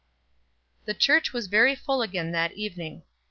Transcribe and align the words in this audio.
The 0.85 0.95
church 0.95 1.31
was 1.31 1.45
very 1.45 1.75
full 1.75 2.01
again 2.01 2.31
that 2.31 2.53
evening. 2.53 3.03